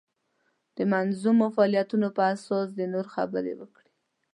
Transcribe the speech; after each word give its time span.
د 0.77 0.79
منظمو 0.91 1.47
فعالیتونو 1.55 2.07
په 2.17 2.21
اساس 2.33 2.67
دې 2.77 2.85
نور 2.93 3.05
خبر 3.15 3.43
کړي. 3.75 3.91